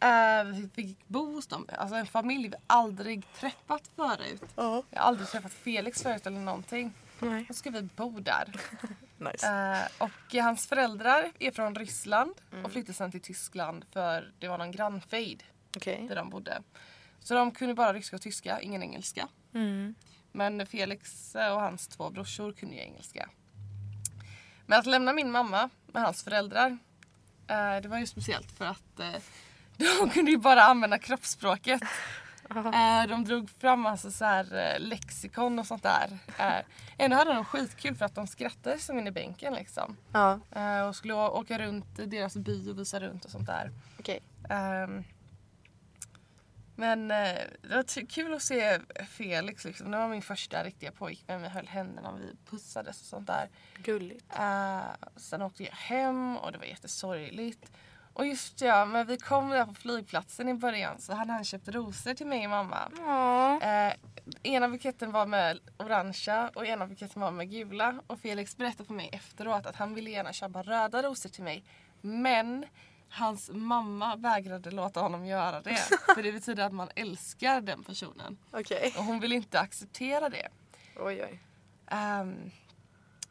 [0.00, 1.66] Eh, vi fick bo hos dem.
[1.78, 4.42] Alltså en familj vi aldrig träffat förut.
[4.56, 4.82] Ja.
[4.90, 6.92] Jag har aldrig träffat Felix förut eller någonting.
[7.18, 7.44] Nej.
[7.48, 8.52] Då ska vi bo där.
[9.18, 9.46] Nice.
[9.46, 14.58] Eh, och hans föräldrar är från Ryssland och flyttade sen till Tyskland för det var
[14.58, 15.42] någon grannfejd
[15.76, 16.06] Okej.
[16.08, 16.62] där de bodde.
[17.20, 19.28] Så de kunde bara ryska och tyska, ingen engelska.
[19.54, 19.94] Mm.
[20.32, 23.28] Men Felix och hans två brorsor kunde ju engelska.
[24.70, 26.78] Men att lämna min mamma med hans föräldrar,
[27.46, 29.22] eh, det var ju speciellt för att eh,
[30.00, 31.82] De kunde ju bara använda kroppsspråket.
[32.50, 36.18] Eh, de drog fram alltså så här, eh, lexikon och sånt där.
[36.38, 36.64] Eh,
[36.98, 39.96] ändå hade de skitkul för att de skrattade som in i bänken liksom.
[40.12, 43.70] Ja, Eh, och skulle åka runt i deras by och visa runt och sånt där.
[43.98, 44.20] okej.
[46.80, 49.90] Men eh, det var kul att se Felix liksom.
[49.90, 51.42] Det var min första riktiga pojkvän.
[51.42, 53.48] Vi höll händerna och vi pussades och sånt där.
[53.82, 54.24] Gulligt.
[54.38, 57.70] Uh, sen åkte jag hem och det var jättesorgligt.
[58.12, 61.68] Och just ja, men vi kom där på flygplatsen i början så hade han köpt
[61.68, 62.78] rosor till mig och mamma.
[63.62, 63.94] Eh,
[64.42, 68.00] ena buketten var med orangea och ena buketten var med gula.
[68.06, 71.64] Och Felix berättade för mig efteråt att han ville gärna köpa röda rosor till mig.
[72.00, 72.64] Men
[73.10, 75.76] hans mamma vägrade låta honom göra det.
[76.14, 78.38] för det betyder att man älskar den personen.
[78.50, 78.94] Okej.
[78.98, 80.48] Och hon ville inte acceptera det.
[80.96, 81.42] Oj oj.
[81.86, 82.50] Ehm,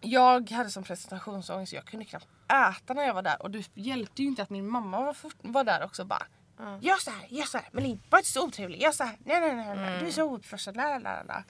[0.02, 4.22] jag hade som presentationsångest, jag kunde knappt äta när jag var där och det hjälpte
[4.22, 6.28] ju inte att min mamma var, fort, var där också bara
[6.60, 6.80] Ja.
[6.82, 9.39] Gör så här, gör så här, Melin, var inte så otrevlig, gör så här, nej
[9.39, 10.00] nej nej, nej.
[10.00, 11.44] du är så ouppfostrad, la la la la.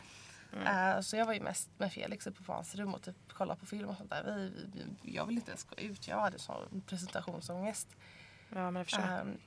[0.96, 3.60] Eh, så jag var ju mest med Felix uppe på hans rum och typ kollade
[3.60, 4.24] på film och sånt där.
[4.24, 4.52] Vi,
[5.02, 7.88] vi, jag ville inte ens gå ut, jag hade sån presentationsångest.
[8.50, 9.04] Ja men jag förstår.
[9.04, 9.38] Ehm,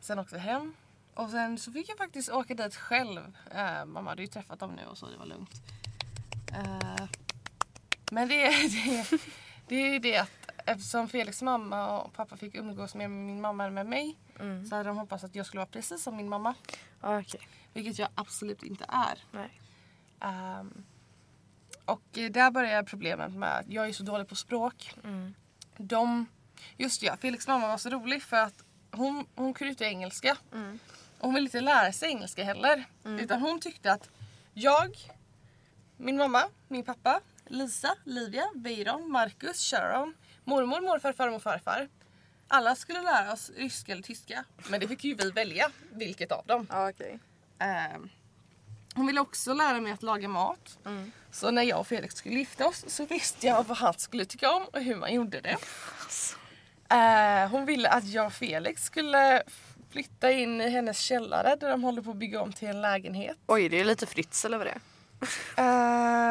[0.00, 0.74] sen åkte vi hem
[1.14, 3.36] och sen så fick jag faktiskt åka dit själv.
[3.54, 5.50] Uh, mamma hade ju träffat dem nu och så det var lugnt.
[6.52, 7.08] Eh,
[8.10, 9.20] men det, det,
[9.68, 10.30] det är ju det att
[10.66, 14.66] eftersom Felix mamma och pappa fick umgås med min mamma än med mig Mm.
[14.66, 16.54] så hade de hoppats att jag skulle vara precis som min mamma.
[17.00, 17.40] Okej.
[17.72, 19.18] Vilket jag absolut inte är.
[20.20, 20.84] Ehm,
[21.84, 24.94] och där börjar problemet med att jag är så dålig på språk.
[25.04, 25.34] Mm.
[25.76, 26.26] De,
[26.76, 30.36] just ja, Felix mamma var så rolig för att hon, hon kunde inte engelska.
[30.52, 30.78] Mm.
[31.18, 32.84] Och hon ville inte lära sig engelska heller.
[33.04, 34.08] Utan hon tyckte att
[34.54, 34.96] jag,
[35.96, 41.88] min mamma, min pappa, Lisa, Livia, Weiron, Marcus, Sharon, mormor, morfar, farmor farfar.
[42.48, 44.44] Alla skulle lära oss ryska eller tyska.
[44.68, 46.66] Men det fick ju vi välja vilket av dem.
[46.70, 47.18] Ja okej.
[47.58, 48.08] Ehm,
[48.94, 50.78] hon ville också lära mig att laga mat.
[50.84, 51.12] Mm.
[51.30, 54.52] Så när jag och Felix skulle gifta oss så visste jag vad han skulle tycka
[54.52, 55.56] om och hur man gjorde det.
[56.90, 59.42] Eh, hon ville att jag och Felix skulle
[59.90, 63.36] flytta in i hennes källare där de håller på att bygga om till en lägenhet.
[63.46, 64.80] Oj det är lite Fritz eller vad det är.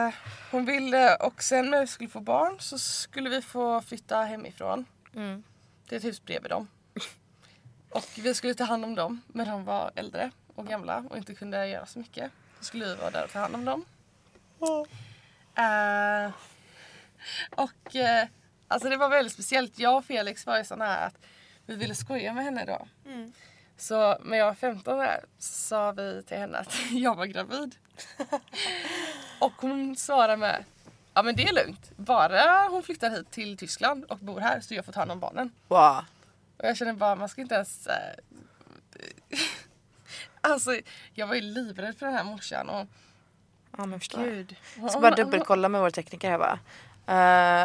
[0.08, 0.14] Eh,
[0.52, 4.86] hon ville, och sen när vi skulle få barn så skulle vi få flytta hemifrån.
[5.16, 5.44] Mm.
[5.88, 6.68] till ett hus bredvid dem.
[7.90, 11.36] Och vi skulle ta hand om dem, men de var äldre och gamla och inte
[11.36, 12.32] kunde göra så mycket.
[12.60, 13.86] Då skulle vi vara där och ta hand om dem.
[15.56, 16.32] Eh,
[17.56, 18.28] och eh,
[18.68, 19.80] alltså det var väldigt speciellt.
[19.80, 21.18] Jag och Felix var ju såna här att
[21.66, 22.88] vi ville skoja med henne då.
[23.12, 23.34] Mm.
[23.78, 27.76] Så när jag var 15 där sa vi till henne att jag var gravid.
[29.40, 30.64] och hon svarade med
[31.14, 31.92] Ja men det är lugnt.
[31.96, 35.20] Bara hon flyttar hit till Tyskland och bor här så jag får ta hand om
[35.20, 35.52] barnen.
[35.68, 36.06] Wow.
[36.58, 37.88] Och jag känner bara man ska inte ens...
[37.88, 37.94] Äh,
[40.42, 40.80] alltså
[41.14, 42.88] jag var ju livrädd för den här morsan och
[43.78, 44.24] Ja men förstår.
[44.24, 44.56] gud.
[44.76, 46.60] Jag ska bara dubbelkolla med vår tekniker här bara.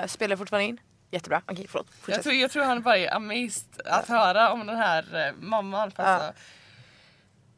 [0.03, 0.81] Uh, spelar fortfarande in?
[1.13, 1.43] Jättebra.
[1.47, 1.91] Okej förlåt.
[2.09, 5.91] Jag tror, jag tror han bara är amazed att höra om den här eh, mamman.
[5.91, 6.09] För Ja.
[6.09, 6.33] alltså,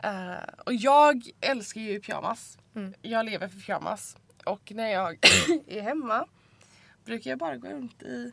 [0.03, 2.59] eh, och jag älskar ju pyjamas.
[2.75, 2.95] Mm.
[3.03, 4.17] Jag lever för pyjamas.
[4.45, 5.19] Och när jag
[5.67, 6.27] är hemma
[7.05, 8.33] brukar jag bara gå runt i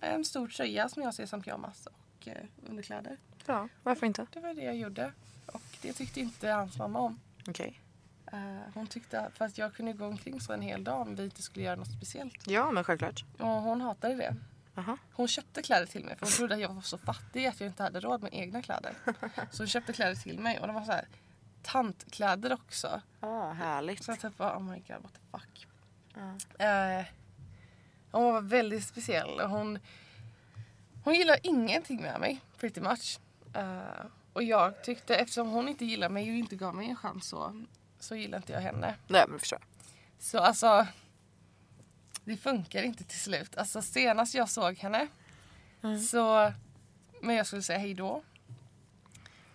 [0.00, 2.36] en stor tröja som jag ser som pyjamas och eh,
[2.68, 3.16] underkläder.
[3.46, 4.26] Ja, varför inte?
[4.32, 5.12] Det var det jag gjorde.
[5.46, 7.20] Och det tyckte inte hans mamma om.
[7.48, 7.80] Okej.
[7.80, 7.89] Eh,
[8.74, 11.42] hon tyckte för att jag kunde gå omkring så en hel dag om vi inte
[11.42, 12.46] skulle göra något speciellt.
[12.46, 13.24] Ja men självklart.
[13.38, 14.36] Och hon hatade det.
[14.74, 14.96] Aha.
[15.12, 17.66] Hon köpte kläder till mig för hon trodde att jag var så fattig att jag
[17.66, 18.94] inte hade råd med egna kläder.
[19.50, 21.08] Så hon köpte kläder till mig och de var så här
[21.62, 23.00] tantkläder också.
[23.20, 24.04] Ah, härligt.
[24.04, 25.66] Så jag typ bara oh my god what the fuck.
[26.14, 26.66] Ja.
[26.66, 27.06] Eh,
[28.10, 29.78] hon var väldigt speciell och hon,
[31.04, 33.18] hon gillar ingenting med mig pretty much.
[33.54, 37.28] Eh, och jag tyckte eftersom hon inte gillar mig och inte gav mig en chans
[37.28, 37.64] så,
[38.00, 38.94] så gillar inte jag henne.
[39.08, 39.58] Nej men förstår.
[40.18, 40.86] Så alltså
[42.24, 43.56] det funkar inte till slut.
[43.56, 45.08] Alltså senast jag såg henne
[45.82, 45.98] Mm.
[46.00, 46.52] så
[47.22, 48.22] men jag skulle säga hej då.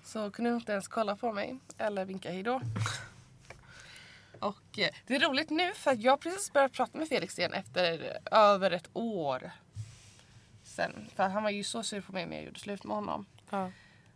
[0.03, 2.61] Så kunde hon inte ens kolla på mig eller vinka hej då.
[4.39, 7.39] Och eh, det är roligt nu för att jag har precis börjat prata med Felix
[7.39, 9.51] igen efter över ett år.
[10.63, 11.09] Sen.
[11.15, 13.25] För han var ju så sur på mig när jag gjorde slut med honom.
[13.49, 13.71] Ja.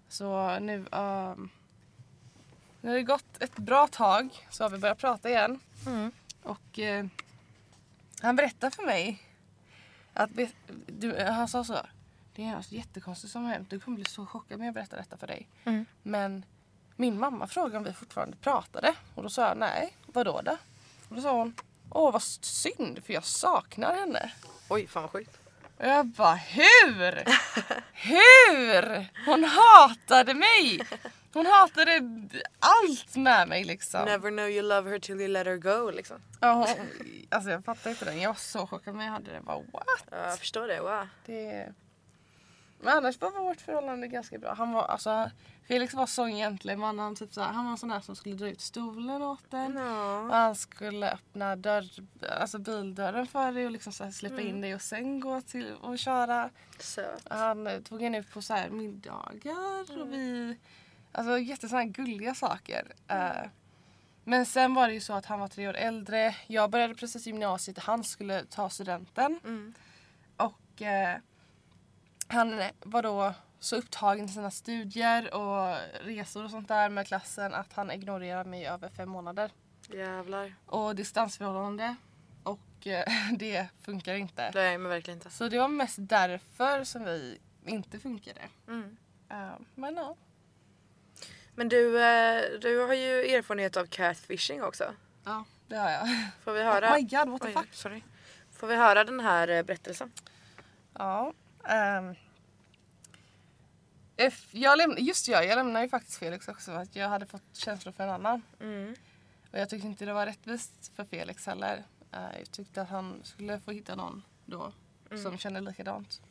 [0.09, 1.49] Så nu, um,
[2.81, 5.59] när det gått ett bra tag så har vi börjat prata igen.
[5.85, 6.11] Mm.
[6.43, 7.05] Och eh,
[8.21, 9.23] han berättade för mig
[10.13, 10.29] att
[10.87, 11.77] du, han sa så.
[12.35, 13.69] Det är något jättekonstigt som har hänt.
[13.69, 15.47] Du kommer bli så chockad när jag berättar detta för dig.
[15.63, 15.85] Mm.
[16.03, 16.45] Men
[16.95, 18.93] min mamma frågade om vi fortfarande pratade.
[19.15, 20.57] Och då sa jag nej, vadå då?
[21.09, 21.55] Och då sa hon,
[21.89, 24.31] åh vad synd för jag saknar henne.
[24.69, 25.37] Oj fan vad sjukt.
[25.77, 27.23] Och jag bara hur?
[27.93, 29.07] Hur?
[29.25, 30.81] Hon hatade mig!
[31.33, 32.01] Hon hatade
[32.59, 34.05] allt med mig liksom.
[34.05, 36.17] Never know you love her till you let her go liksom.
[36.41, 36.67] Ja, hon,
[37.29, 38.21] alltså jag fattar inte den.
[38.21, 40.05] Jag var så chockad men jag hade det bara what?
[40.11, 41.07] Ja, jag förstår det, wow.
[41.25, 41.73] Det...
[42.81, 44.53] Men annars var vårt förhållande ganska bra.
[44.53, 45.31] Han var, alltså,
[45.67, 46.99] Felix var så gentleman.
[46.99, 49.51] Han, typ så här, han var en sån där som skulle dra ut stolen åt
[49.51, 49.77] den.
[49.77, 50.29] Och Ja.
[50.31, 51.85] han skulle öppna dörr,
[52.39, 55.73] alltså bildörren för dig och liksom så här släppa in dig och sen gå till
[55.81, 56.49] och köra.
[56.79, 57.27] Söt.
[57.29, 60.57] Han tog en ut på så här middagar och vi...
[61.11, 62.93] Alltså jättesådana gulliga saker.
[63.07, 63.49] Eh,
[64.23, 66.35] men sen var det ju så att han var tre år äldre.
[66.47, 69.39] Jag började precis gymnasiet och han skulle ta studenten.
[69.43, 69.73] Mm.
[70.37, 71.17] Och eh,
[72.27, 77.53] han var då så upptagen i sina studier och resor och sånt där med klassen
[77.53, 79.51] att han ignorerade mig i över fem månader.
[79.93, 80.55] Jävlar.
[80.65, 81.95] Och distansförhållande.
[82.43, 83.05] Och eh,
[83.37, 84.43] det funkar inte.
[84.43, 85.29] Är men verkligen inte.
[85.29, 88.41] Så det var mest därför som vi inte funkade.
[88.67, 88.97] Mm.
[89.29, 90.15] Eh, men ja.
[91.59, 94.93] Men du, eh, du har ju erfarenhet av catfishing också.
[95.23, 96.07] Ja, det har jag.
[96.43, 96.89] Får vi höra?
[96.89, 97.73] Oh my god, what the Oj, fuck?
[97.73, 98.01] sorry.
[98.51, 100.11] Får vi höra den här eh, berättelsen?
[100.93, 101.33] Ja.
[104.17, 107.25] If- jag läm- just ja, jag lämnade ju faktiskt Felix också för att jag hade
[107.25, 108.41] fått känslor för en annan.
[108.59, 108.95] Mm.
[109.51, 111.83] Och jag tyckte inte det var rättvist för Felix heller.
[112.11, 114.73] Eh, jag tyckte att han skulle få hitta någon då
[115.23, 116.21] som kände likadant.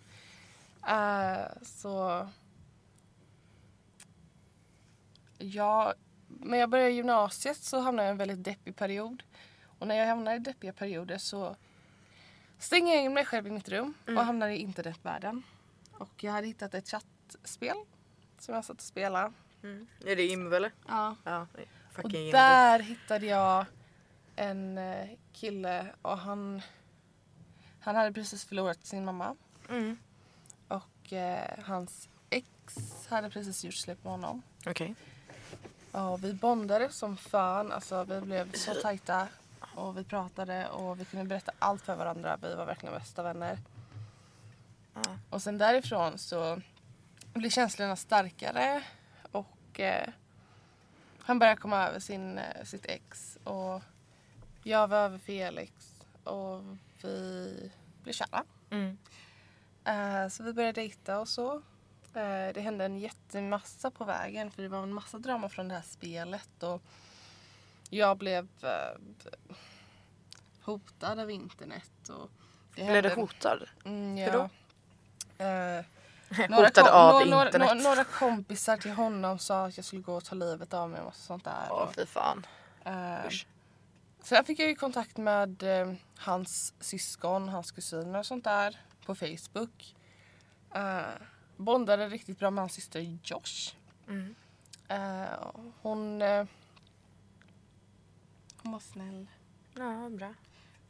[0.89, 2.29] Eh, så...
[5.39, 5.95] Ja,
[6.29, 9.23] när jag började gymnasiet så hamnade jag i en väldigt deppig period.
[9.79, 11.57] Och när jag hamnade i deppiga perioder så
[12.59, 15.43] stänger jag in mig själv i mitt rum och hamnar i internetvärlden.
[15.93, 17.77] Och jag hade hittat ett chattspel
[18.39, 19.33] som jag satt och spelade.
[19.63, 19.87] Mm.
[20.07, 20.73] Är det Imvo eller?
[20.89, 21.17] Ja.
[21.25, 21.47] Ja.
[22.03, 22.33] Och Imvo.
[22.33, 23.67] där hittade jag
[24.37, 26.63] en eh, kille och han,
[27.81, 29.37] han hade precis förlorat sin mamma.
[29.69, 29.99] Mm.
[30.69, 32.47] Och eh, hans ex
[33.09, 34.43] hade precis gjort slut med honom.
[34.67, 34.95] Okej.
[35.93, 37.73] Och vi bondade som fan.
[37.73, 39.29] Alltså, vi blev så tajta.
[39.75, 42.39] Och vi pratade och vi kunde berätta allt för varandra.
[42.43, 43.59] Vi var verkligen bästa vänner.
[44.95, 45.03] Ja.
[45.31, 46.61] Och sen därifrån så
[47.33, 48.83] blev känslorna starkare.
[49.33, 50.09] Och eh,
[51.21, 53.39] han började komma över sin, eh, sitt ex.
[53.45, 53.83] Och
[54.63, 55.73] jag var över Felix.
[56.25, 56.63] Och
[57.03, 57.71] vi
[58.03, 58.45] blev kära.
[58.71, 58.99] Mm.
[59.85, 61.63] Eh, så vi började dejta och så.
[62.19, 65.75] Eh, det hände en jättemassa på vägen för det var en massa drama från det
[65.75, 66.63] här spelet.
[66.63, 66.83] Och
[67.91, 69.01] jag blev eh,
[70.63, 72.09] hotad av internet.
[72.09, 72.31] Och
[72.75, 73.69] det Blev du hotad?
[73.85, 74.33] Mm, Hur ja.
[75.39, 75.45] då?
[75.45, 75.85] Eh,
[76.51, 77.59] Hotad kom- av några- några-?
[77.59, 81.01] Några, några kompisar till honom sa att jag skulle gå och ta livet av mig
[81.01, 81.67] och sånt där.
[81.71, 82.47] Åh Och, fy fan.
[82.85, 83.31] eh,
[84.23, 89.15] sen fick jag ju kontakt med eh, hans syskon, hans kusiner och sånt där på
[89.15, 89.95] Facebook.
[90.75, 91.01] Eh,
[91.59, 93.75] bondade riktigt bra med hans syster Josh.
[94.09, 94.35] Mm.
[94.89, 95.51] Eh,
[95.83, 96.47] hon, eh,
[98.63, 99.27] hon var snäll.
[99.75, 100.35] Ja, bra.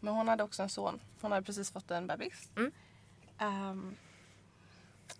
[0.00, 1.00] Men hon hade också en son.
[1.20, 2.48] Hon hade precis fått en bebis.
[2.56, 2.72] Mm.
[3.38, 3.96] Ehm,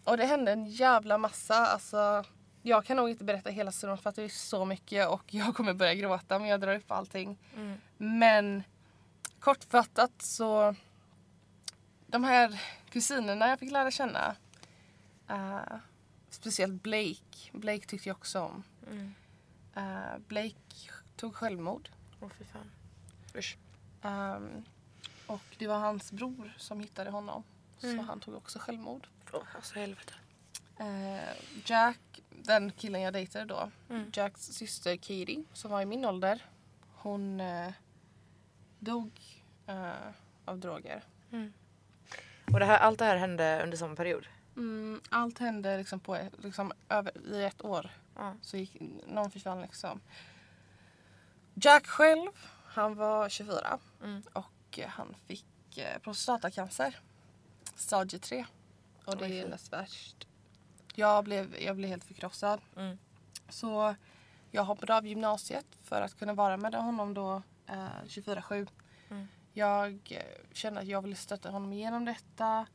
[0.05, 1.67] och det hände en jävla massa.
[1.67, 2.25] Alltså,
[2.63, 5.55] jag kan nog inte berätta hela storyn för att det är så mycket och jag
[5.57, 7.39] kommer börja gråta om jag drar upp allting.
[7.57, 7.79] Mm.
[7.97, 8.63] Men
[9.41, 10.75] kortfattat så
[12.07, 14.37] de här kusinerna jag fick lära känna.
[15.29, 15.79] Eh,
[16.31, 17.51] speciellt Blake.
[17.53, 18.63] Blake tyckte jag också om.
[18.91, 19.15] Mm.
[19.75, 21.89] Eh, Blake tog självmord.
[22.21, 22.71] Åh fy fan.
[23.35, 23.57] Usch.
[24.03, 24.65] Ehm,
[25.27, 27.43] och det var hans bror som hittade honom.
[27.83, 27.97] Mm.
[27.97, 29.09] Så han tog också självmord.
[29.33, 30.15] Åh, alltså helvete.
[30.77, 33.71] Eh, Jack, den killen jag dejtade då.
[33.91, 34.11] Mm.
[34.13, 36.47] Jacks syster Katie, som var i min ålder.
[36.95, 37.73] Hon eh,
[38.79, 39.11] dog
[40.45, 41.03] av droger.
[42.53, 44.27] Och det här, allt det här hände under samma period?
[44.59, 47.91] Mm, allt hände liksom på liksom, över, i ett år.
[48.17, 48.35] Ja.
[48.43, 50.01] Så gick, någon försvann liksom.
[51.55, 52.31] Jack själv,
[52.65, 54.23] han var 24 Mm.
[54.33, 56.97] och eh, han fick eh, prostatacancer.
[57.75, 58.47] Stadie 3.
[59.05, 60.27] Och det Oj, är näst värst.
[60.95, 62.61] Jag blev, jag blev helt förkrossad.
[62.77, 62.99] Mm.
[63.49, 63.95] Så
[64.51, 68.69] jag hoppade av gymnasiet för att kunna vara med honom då eh, 24-7.
[69.11, 69.29] Mm.
[69.53, 72.67] Jag eh, kände att jag ville stötta honom igenom detta.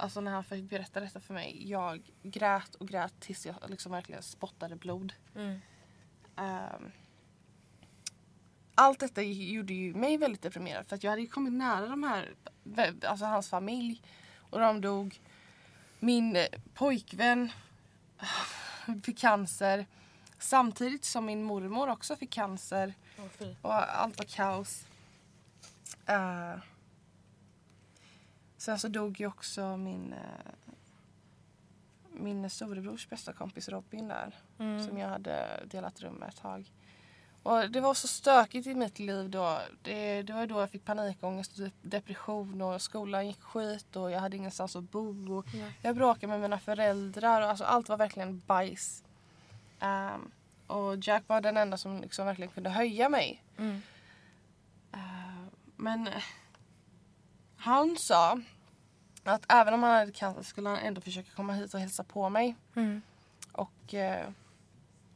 [0.00, 1.70] Alltså när han fick berätta detta för mig.
[1.70, 5.12] Jag grät och grät tills jag liksom verkligen spottade blod.
[5.34, 5.60] Mm.
[6.36, 6.92] Ehm,
[8.74, 12.34] allt detta gjorde ju mig väldigt deprimerad för att jag hade kommit nära de här,
[13.06, 14.02] alltså hans familj
[14.50, 15.20] och de dog.
[15.98, 17.52] Min eh, pojkvän
[19.04, 19.86] fick cancer
[20.38, 22.94] samtidigt som min mormor också fick cancer
[23.38, 23.54] fy.
[23.62, 24.86] och allt var kaos.
[26.06, 26.54] Eh,
[28.58, 30.52] Sen så dog ju också min, eh,
[32.12, 34.34] min storebrors bästa kompis Robin där.
[34.58, 34.86] Mm.
[34.86, 36.72] Som jag hade delat rum med ett tag.
[37.42, 39.60] Och det var så stökigt i mitt liv då.
[39.82, 44.20] Det, det var då jag fick panikångest och depression och skolan gick skit och jag
[44.20, 45.38] hade ingenstans att bo.
[45.38, 45.72] Och Nej.
[45.82, 49.04] jag bråkade med mina föräldrar och alltså allt var verkligen bajs.
[49.80, 50.30] Ehm,
[50.66, 53.44] och Jack var den enda som liksom verkligen kunde höja mig.
[53.58, 53.82] Mm.
[54.92, 55.44] Eh,
[55.76, 56.08] men
[57.58, 58.40] han sa
[59.24, 62.28] att även om han hade cancer skulle han ändå försöka komma hit och hälsa på
[62.28, 62.56] mig.
[62.74, 63.02] Mm.
[63.52, 64.30] Och eh,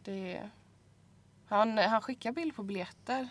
[0.05, 0.51] det...
[1.47, 3.29] Han, han skickade bild på biljetter.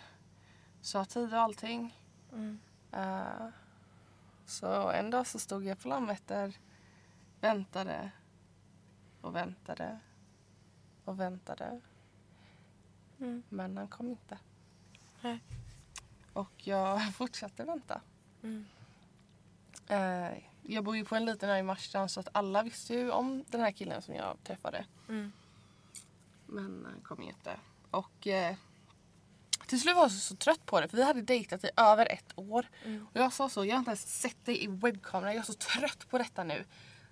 [0.80, 1.98] Sa tid och allting.
[2.32, 2.60] Mm.
[2.92, 3.48] Eh,
[4.46, 6.56] så en dag så stod jag på Landvetter,
[7.40, 8.10] väntade
[9.20, 9.98] och väntade
[11.04, 11.80] och väntade.
[13.18, 13.42] Mm.
[13.48, 14.38] Men han kom inte.
[15.20, 15.40] Nej.
[16.32, 18.00] Och jag fortsatte vänta.
[18.42, 18.66] Mm.
[19.92, 23.10] Eh, jag bor ju på en liten ö i Marstrand så att alla visste ju
[23.10, 24.84] om den här killen som jag träffade.
[25.08, 25.32] Mm.
[26.46, 27.56] Men han kom ju inte.
[27.90, 28.56] Och eh,
[29.66, 32.12] till slut var jag så, så trött på det för vi hade dejtat i över
[32.12, 32.66] ett år.
[32.84, 33.06] Mm.
[33.12, 35.54] Och jag sa så, jag har inte ens sett dig i webbkamera, jag är så
[35.54, 36.64] trött på detta nu.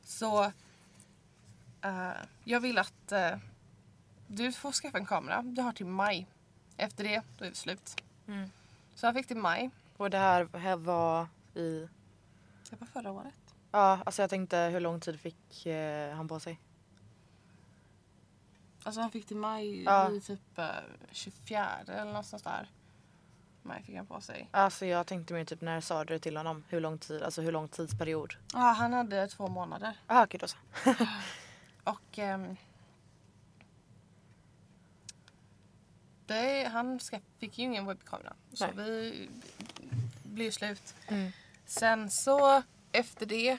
[0.05, 0.45] Så
[1.83, 2.11] eh,
[2.45, 3.37] jag vill att eh,
[4.27, 5.43] du får skaffa en kamera.
[5.43, 6.27] Du har till maj.
[6.77, 8.03] Efter det, då är det slut.
[8.27, 8.51] Mm.
[8.95, 9.71] Så jag fick till maj.
[9.97, 11.89] Och det här, här var i...
[12.71, 13.35] Det var förra året.
[13.73, 16.61] Ja, alltså jag tänkte hur lång tid fick eh, han på sig?
[18.83, 20.11] Alltså han fick till maj Ja.
[20.13, 20.67] i typ eh,
[21.11, 22.69] 24 eller någonstans där.
[23.63, 24.49] Maj fick han på sig.
[24.51, 26.65] Alltså jag tänkte mer typ när sa du det till honom?
[26.69, 27.23] Hur lång tid?
[27.23, 28.35] Alltså hur lång tidsperiod?
[28.53, 29.99] Ja, han hade två månader.
[30.07, 30.57] Jaha okej då så.
[31.85, 32.57] Och ehm,
[36.27, 38.33] det, han ska, fick ju ingen webbkamera.
[38.53, 38.75] Så Nej.
[38.77, 39.29] vi
[40.23, 40.95] blev slut.
[41.09, 41.33] Mm.
[41.71, 43.59] Sen så efter det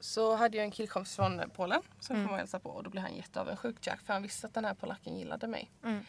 [0.00, 2.26] så hade jag en killkompis från Polen som Mm.
[2.26, 4.64] kom och hälsade på och då blev han jätteavundsjuk Jack för han visste att den
[4.64, 5.70] här polacken gillade mig.
[5.84, 6.04] Mm.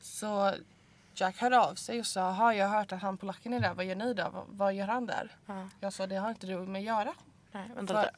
[0.00, 0.54] Så
[1.14, 3.74] Jack hörde av sig och sa har jag har hört att han polacken är där,
[3.74, 4.30] vad gör ni där?
[4.30, 5.36] Vad, vad gör han där?
[5.46, 5.68] Ja.
[5.80, 7.14] Jag sa det har inte du med att göra.
[7.52, 8.14] Nej, vänta För- lite.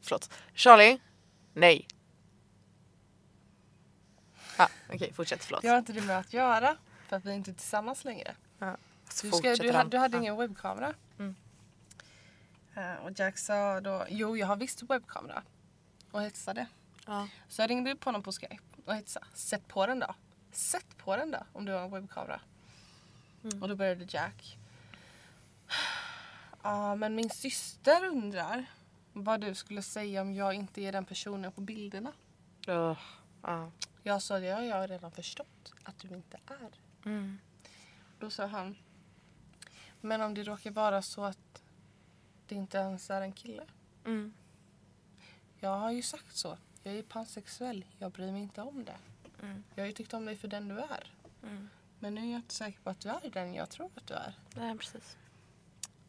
[0.00, 0.30] Förlåt.
[0.54, 0.98] Charlie?
[1.54, 1.86] Nej.
[4.58, 5.62] Ja, okej fortsätt förlåt.
[5.62, 6.76] Det har inte du med att göra
[7.08, 8.34] för att vi är inte är tillsammans längre.
[9.08, 10.20] Så Du, ska, du, du hade Ja.
[10.20, 10.94] ingen webbkamera.
[12.74, 15.42] Eh, och Jack sa då, jo jag har visst webbkamera.
[16.10, 16.66] Och hetsade.
[17.06, 17.28] Ja.
[17.48, 19.26] Så jag ringde upp honom på Skype och hetsade.
[19.34, 20.14] Sätt på den då.
[20.52, 22.40] Sätt på den då om du har en webbkamera.
[23.44, 23.62] Mm.
[23.62, 24.56] Och då började Jack.
[26.64, 28.66] Ja men min syster undrar
[29.12, 32.12] vad du skulle säga om jag inte är den personen på bilderna.
[32.68, 33.00] Ugh.
[33.42, 33.70] Ja.
[34.02, 36.70] Jag sa det har jag redan förstått att du inte är.
[37.04, 37.38] Mm.
[38.18, 38.76] Då sa han.
[40.00, 41.61] Men om det råkar vara så att
[42.52, 43.62] det inte ens är en kille.
[44.04, 44.32] Mm.
[45.60, 46.58] Jag har ju sagt så.
[46.82, 47.84] Jag är pansexuell.
[47.98, 48.96] Jag bryr mig inte om det.
[49.42, 49.64] Mm.
[49.74, 51.12] Jag har ju tyckt om dig för den du är.
[51.42, 51.68] Mm.
[51.98, 54.14] Men nu är jag inte säker på att du är den jag tror att du
[54.14, 54.34] är.
[54.54, 55.16] Nej precis.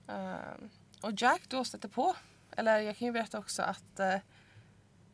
[0.07, 0.69] Ehm,
[1.01, 2.15] och Jack då stötte på.
[2.51, 4.17] Eller jag kan ju berätta också att eh,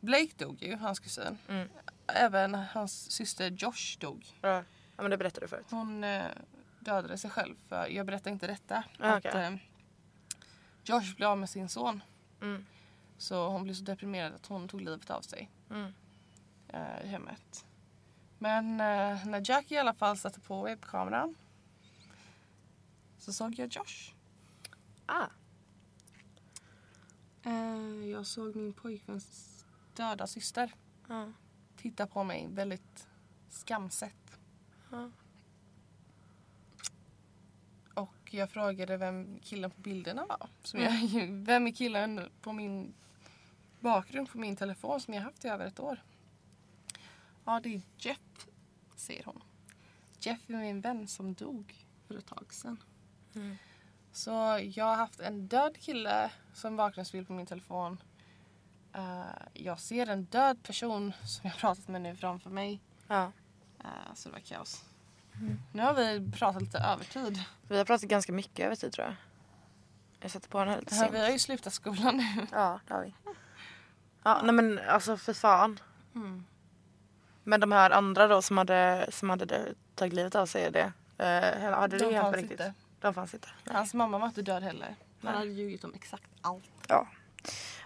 [0.00, 1.38] Blake dog ju, hans kusin.
[1.48, 1.68] Mm.
[2.06, 4.26] Även hans syster Josh dog.
[4.40, 4.48] Ja.
[4.96, 5.66] ja men det berättade du förut.
[5.70, 6.24] Hon eh,
[6.80, 7.56] dödade sig själv.
[7.68, 8.84] För jag berättar inte detta.
[8.98, 9.44] Ah, att, okej.
[9.44, 9.69] eh,
[10.90, 12.02] Josh blev av med sin son.
[12.40, 12.66] Mm.
[13.18, 15.92] Så hon blev så deprimerad att hon tog livet av sig Mm.
[16.68, 17.64] eh, i hemmet.
[18.38, 21.34] Men eh, när Jack i alla fall satte på webbkameran
[23.18, 24.12] så såg jag Josh.
[25.06, 25.26] Ah.
[27.42, 30.72] Eh, jag såg min pojkväns döda syster
[31.08, 31.32] Ja.
[31.76, 33.08] titta på mig väldigt
[33.48, 34.38] skamset.
[34.90, 35.10] Ja.
[38.30, 40.48] Och jag frågade vem killen på bilderna var.
[40.62, 40.92] Som jag,
[41.44, 42.94] vem är killen på min
[43.80, 46.02] bakgrund på min telefon som jag haft i över ett år?
[47.44, 48.46] Ja, det är Jeff,
[48.96, 49.42] säger hon.
[50.20, 52.82] Jeff är min vän som dog för ett tag sedan.
[53.34, 53.56] Mm.
[54.12, 54.30] Så
[54.74, 58.02] jag har haft en död kille som bakgrundsbild på min telefon.
[58.92, 62.80] Eh, jag ser en död person som jag pratat med nu framför mig.
[63.06, 63.32] ja.
[63.78, 64.84] Eh, så det var kaos.
[65.40, 65.58] Mm.
[65.72, 67.42] Nu har vi pratat lite övertid.
[67.68, 69.16] Vi har pratat ganska mycket över tid tror jag.
[70.20, 71.14] Jag sätter på den här lite sent.
[71.14, 72.46] vi har ju slutat skolan nu.
[72.52, 73.14] Ja, det har vi.
[74.22, 75.80] Ja, nej men alltså för fan.
[76.14, 76.46] Mm.
[77.44, 81.70] Men de här andra då som hade, som hade tagit livet av sig, det, eh,
[81.70, 82.50] hade det De hänt på fanns riktigt?
[82.50, 82.74] inte.
[83.00, 83.48] De fanns inte.
[83.66, 84.86] Hans mamma var inte död heller.
[84.86, 85.34] Han Nej.
[85.34, 86.64] hade ljugit om exakt allt.
[86.88, 87.06] Ja.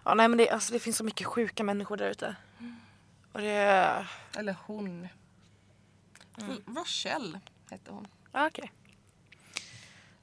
[0.05, 2.37] Ja, nej men det, alltså, det finns så mycket sjuka människor där ute.
[3.33, 4.07] Och det...
[4.39, 5.09] Eller hon.
[6.41, 6.63] Mm.
[6.77, 8.07] Rochelle hette hon.
[8.33, 8.73] Okej.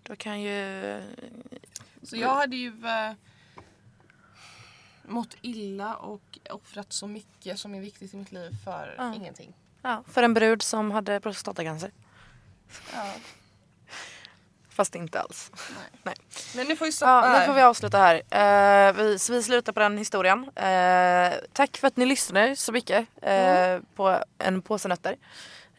[0.03, 1.01] Då kan ju...
[2.03, 2.85] Så jag hade ju...
[2.87, 3.13] eh,
[5.03, 9.13] mått illa och offrat så mycket som är viktigt i mitt liv för Ja.
[9.15, 9.53] ingenting.
[9.81, 11.91] Ja, för en brud som hade prostatacancer.
[12.93, 13.13] Ja.
[14.69, 15.51] Fast inte alls.
[16.03, 16.15] Nej.
[16.55, 18.15] Men nu får vi stoppa Ja, nu får vi avsluta här.
[18.89, 20.43] Eh, vi, så vi slutar på den historien.
[20.55, 25.15] Eh, tack för att ni lyssnade så mycket eh, på en påse nötter.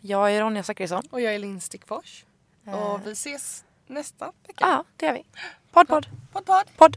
[0.05, 1.03] Jag är Ronja Zachrisson.
[1.11, 2.25] Och jag är Linn Stickfors.
[2.67, 2.75] Eh.
[2.75, 4.55] Och vi ses nästa vecka.
[4.61, 5.25] Ja, det gör vi.
[5.73, 6.65] Podd, podd, Podd podd!
[6.77, 6.97] podd.